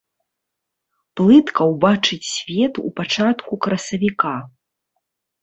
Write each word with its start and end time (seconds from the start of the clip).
Плытка 1.21 1.61
ўбачыць 1.73 2.31
свет 2.37 2.73
ў 2.73 2.95
пачатку 3.01 3.53
красавіка. 3.67 4.35